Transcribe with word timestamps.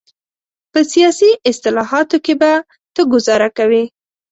په 0.71 0.79
سیاسي 0.91 1.31
اصطلاحاتو 1.49 2.17
کې 2.25 2.33
به 2.41 2.51
ته 2.93 3.01
ګوزاره 3.13 3.49
کوې. 3.57 3.83